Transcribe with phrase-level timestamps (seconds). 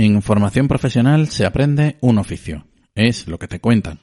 [0.00, 2.68] En formación profesional se aprende un oficio.
[2.94, 3.98] Es lo que te cuentan.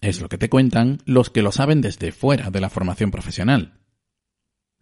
[0.00, 3.78] Es lo que te cuentan los que lo saben desde fuera de la formación profesional.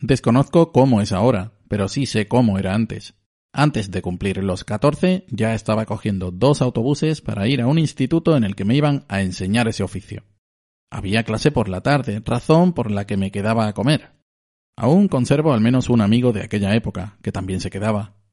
[0.00, 3.14] Desconozco cómo es ahora, pero sí sé cómo era antes.
[3.52, 8.36] Antes de cumplir los 14 ya estaba cogiendo dos autobuses para ir a un instituto
[8.36, 10.24] en el que me iban a enseñar ese oficio.
[10.90, 14.10] Había clase por la tarde, razón por la que me quedaba a comer.
[14.76, 18.23] Aún conservo al menos un amigo de aquella época, que también se quedaba.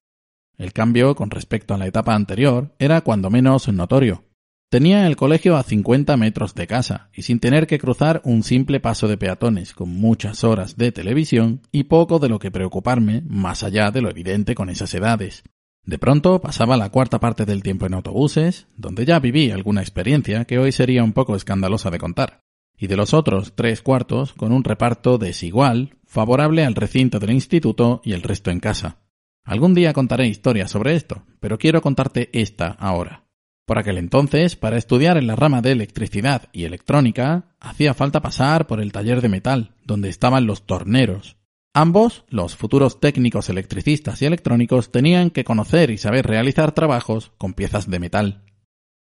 [0.57, 4.25] El cambio con respecto a la etapa anterior era cuando menos notorio.
[4.71, 8.79] Tenía el colegio a 50 metros de casa y sin tener que cruzar un simple
[8.79, 13.63] paso de peatones con muchas horas de televisión y poco de lo que preocuparme más
[13.63, 15.44] allá de lo evidente con esas edades.
[15.83, 20.45] De pronto pasaba la cuarta parte del tiempo en autobuses, donde ya viví alguna experiencia
[20.45, 22.39] que hoy sería un poco escandalosa de contar,
[22.77, 28.02] y de los otros tres cuartos con un reparto desigual, favorable al recinto del instituto
[28.05, 29.00] y el resto en casa.
[29.44, 33.25] Algún día contaré historias sobre esto, pero quiero contarte esta ahora.
[33.66, 38.67] Por aquel entonces, para estudiar en la rama de electricidad y electrónica, hacía falta pasar
[38.67, 41.38] por el taller de metal, donde estaban los torneros.
[41.73, 47.53] Ambos, los futuros técnicos electricistas y electrónicos, tenían que conocer y saber realizar trabajos con
[47.53, 48.44] piezas de metal.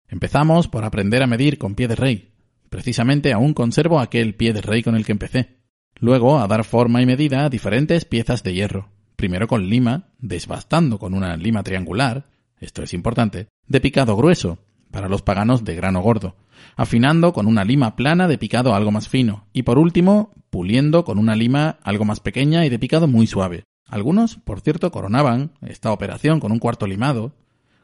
[0.09, 2.33] Empezamos por aprender a medir con pie de rey.
[2.71, 5.59] Precisamente aún conservo aquel pie de rey con el que empecé.
[5.97, 10.99] Luego a dar forma y medida a diferentes piezas de hierro primero con lima, desbastando
[10.99, 12.27] con una lima triangular,
[12.59, 14.59] esto es importante, de picado grueso,
[14.91, 16.37] para los paganos de grano gordo,
[16.77, 21.19] afinando con una lima plana de picado algo más fino, y por último, puliendo con
[21.19, 23.65] una lima algo más pequeña y de picado muy suave.
[23.89, 27.33] Algunos, por cierto, coronaban esta operación con un cuarto limado,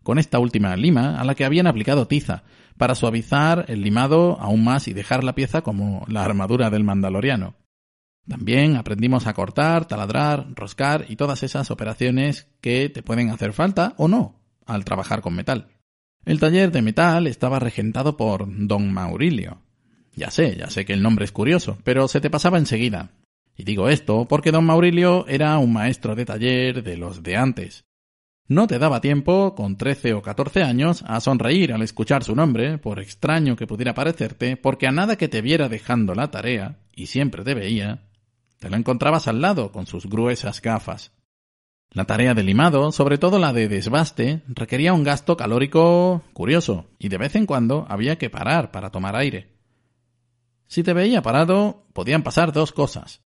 [0.02, 2.44] con esta última lima a la que habían aplicado tiza,
[2.78, 7.54] para suavizar el limado aún más y dejar la pieza como la armadura del mandaloriano.
[8.30, 13.94] También aprendimos a cortar, taladrar, roscar y todas esas operaciones que te pueden hacer falta
[13.96, 15.66] o no al trabajar con metal.
[16.24, 19.62] El taller de metal estaba regentado por don Maurilio.
[20.14, 23.10] Ya sé, ya sé que el nombre es curioso, pero se te pasaba enseguida.
[23.56, 27.84] Y digo esto porque don Maurilio era un maestro de taller de los de antes.
[28.46, 32.78] No te daba tiempo, con trece o catorce años, a sonreír al escuchar su nombre,
[32.78, 37.06] por extraño que pudiera parecerte, porque a nada que te viera dejando la tarea, y
[37.06, 38.09] siempre te veía,
[38.60, 41.12] te lo encontrabas al lado con sus gruesas gafas.
[41.92, 47.08] La tarea de limado, sobre todo la de desbaste, requería un gasto calórico curioso, y
[47.08, 49.56] de vez en cuando había que parar para tomar aire.
[50.68, 53.22] Si te veía parado, podían pasar dos cosas.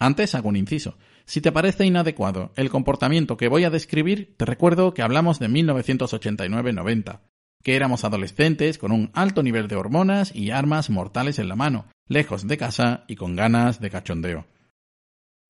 [0.00, 0.96] Antes hago un inciso.
[1.26, 5.48] Si te parece inadecuado el comportamiento que voy a describir, te recuerdo que hablamos de
[5.48, 7.20] 1989-90,
[7.62, 11.86] que éramos adolescentes con un alto nivel de hormonas y armas mortales en la mano,
[12.06, 14.46] lejos de casa y con ganas de cachondeo.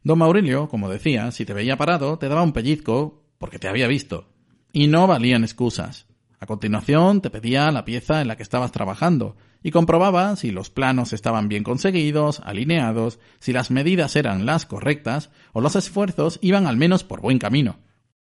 [0.02, 3.88] Don Maurilio, como decía, si te veía parado, te daba un pellizco porque te había
[3.88, 4.28] visto.
[4.72, 6.06] Y no valían excusas.
[6.40, 10.70] A continuación te pedía la pieza en la que estabas trabajando y comprobaba si los
[10.70, 16.66] planos estaban bien conseguidos, alineados, si las medidas eran las correctas o los esfuerzos iban
[16.66, 17.78] al menos por buen camino.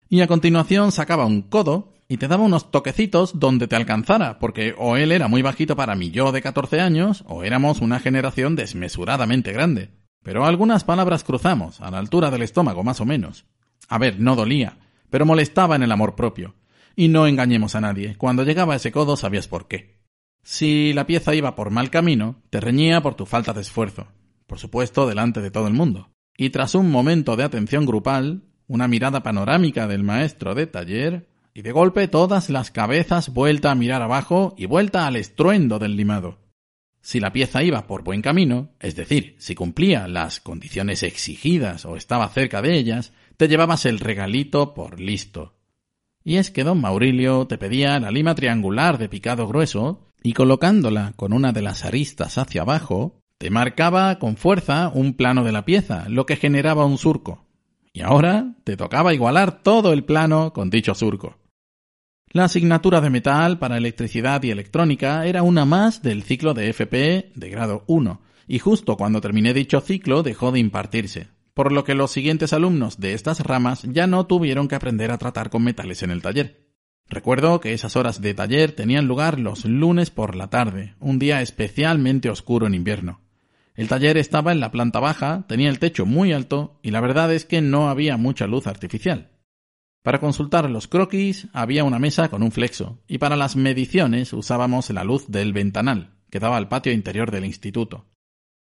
[0.10, 4.76] Y a continuación sacaba un codo y te daba unos toquecitos donde te alcanzara, porque
[4.78, 8.58] o él era muy bajito para mí yo de 14 años, o éramos una generación
[8.58, 9.92] desmesuradamente grande.
[10.24, 13.46] Pero algunas palabras cruzamos, a la altura del estómago más o menos.
[13.88, 14.78] A ver, no dolía,
[15.10, 16.56] pero molestaba en el amor propio.
[16.96, 20.00] Y no engañemos a nadie, cuando llegaba ese codo sabías por qué.
[20.44, 24.08] Si la pieza iba por mal camino, te reñía por tu falta de esfuerzo,
[24.48, 26.12] por supuesto delante de todo el mundo.
[26.36, 31.62] Y tras un momento de atención grupal, una mirada panorámica del maestro de taller, y
[31.62, 36.40] de golpe todas las cabezas vuelta a mirar abajo y vuelta al estruendo del limado.
[37.02, 41.96] Si la pieza iba por buen camino, es decir, si cumplía las condiciones exigidas o
[41.96, 45.56] estaba cerca de ellas, te llevabas el regalito por listo.
[46.24, 51.14] Y es que don Maurilio te pedía la lima triangular de picado grueso y colocándola
[51.16, 55.66] con una de las aristas hacia abajo, te marcaba con fuerza un plano de la
[55.66, 57.48] pieza, lo que generaba un surco.
[57.92, 61.41] Y ahora te tocaba igualar todo el plano con dicho surco.
[62.34, 67.34] La asignatura de metal para electricidad y electrónica era una más del ciclo de FP
[67.36, 71.94] de grado 1, y justo cuando terminé dicho ciclo dejó de impartirse, por lo que
[71.94, 76.04] los siguientes alumnos de estas ramas ya no tuvieron que aprender a tratar con metales
[76.04, 76.70] en el taller.
[77.10, 81.42] Recuerdo que esas horas de taller tenían lugar los lunes por la tarde, un día
[81.42, 83.20] especialmente oscuro en invierno.
[83.76, 87.34] El taller estaba en la planta baja, tenía el techo muy alto y la verdad
[87.34, 89.32] es que no había mucha luz artificial.
[90.04, 94.90] Para consultar los croquis había una mesa con un flexo y para las mediciones usábamos
[94.90, 98.08] la luz del ventanal que daba al patio interior del instituto.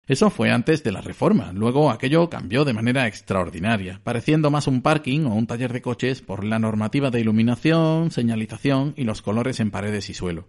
[0.07, 1.51] Eso fue antes de la reforma.
[1.51, 6.21] Luego aquello cambió de manera extraordinaria, pareciendo más un parking o un taller de coches
[6.21, 10.47] por la normativa de iluminación, señalización y los colores en paredes y suelo.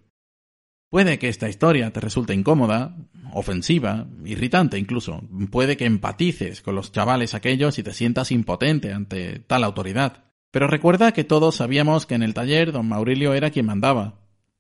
[0.91, 2.97] Puede que esta historia te resulte incómoda,
[3.35, 5.23] ofensiva, irritante incluso.
[5.51, 10.28] Puede que empatices con los chavales aquellos y te sientas impotente ante tal autoridad.
[10.51, 14.19] Pero recuerda que todos sabíamos que en el taller don Maurilio era quien mandaba,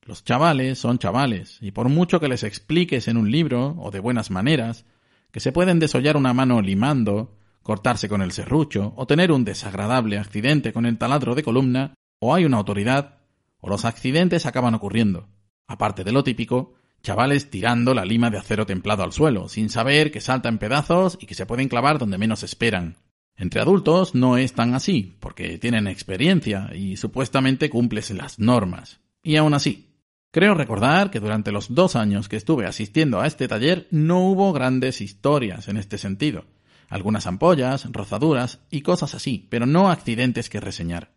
[0.08, 4.00] los chavales son chavales, y por mucho que les expliques en un libro, o de
[4.00, 4.86] buenas maneras,
[5.30, 10.16] que se pueden desollar una mano limando, cortarse con el serrucho, o tener un desagradable
[10.16, 13.18] accidente con el taladro de columna, o hay una autoridad,
[13.60, 15.28] o los accidentes acaban ocurriendo.
[15.66, 20.10] Aparte de lo típico, chavales tirando la lima de acero templado al suelo, sin saber
[20.10, 22.96] que salta en pedazos y que se pueden clavar donde menos esperan.
[23.38, 29.00] Entre adultos no es tan así, porque tienen experiencia y supuestamente cumples las normas.
[29.22, 29.88] Y aún así,
[30.30, 34.52] Creo recordar que durante los dos años que estuve asistiendo a este taller no hubo
[34.52, 36.44] grandes historias en este sentido.
[36.90, 41.12] Algunas ampollas, rozaduras y cosas así, pero no accidentes que reseñar.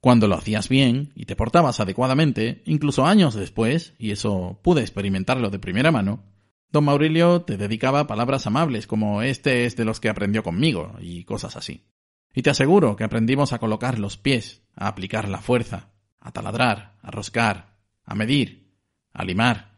[0.00, 5.50] Cuando lo hacías bien y te portabas adecuadamente, incluso años después, y eso pude experimentarlo
[5.50, 6.22] de primera mano,
[6.70, 11.24] don Maurilio te dedicaba palabras amables como este es de los que aprendió conmigo y
[11.24, 11.86] cosas así.
[12.34, 16.98] Y te aseguro que aprendimos a colocar los pies, a aplicar la fuerza, a taladrar,
[17.02, 18.74] a roscar, a medir,
[19.12, 19.76] a limar,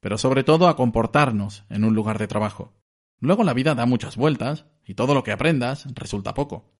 [0.00, 2.74] pero sobre todo a comportarnos en un lugar de trabajo.
[3.18, 6.76] Luego la vida da muchas vueltas y todo lo que aprendas resulta poco.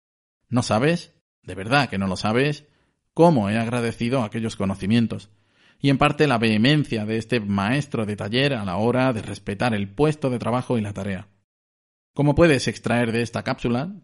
[0.48, 1.14] ¿No sabes?
[1.42, 2.66] De verdad que no lo sabes.
[3.14, 5.30] ¿Cómo he agradecido aquellos conocimientos?
[5.80, 9.74] Y en parte la vehemencia de este maestro de taller a la hora de respetar
[9.74, 11.28] el puesto de trabajo y la tarea.
[12.14, 13.94] Como puedes extraer de esta cápsula,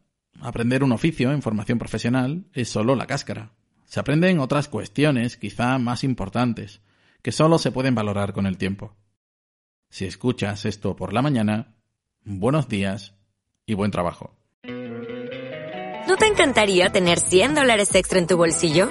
[0.40, 3.52] aprender un oficio en formación profesional es solo la cáscara.
[3.86, 6.82] Se aprenden otras cuestiones quizá más importantes,
[7.22, 8.96] que solo se pueden valorar con el tiempo.
[9.88, 11.74] Si escuchas esto por la mañana,
[12.24, 13.14] buenos días
[13.66, 14.34] y buen trabajo.
[16.08, 18.90] ¿No te encantaría tener 100 dólares extra en tu bolsillo?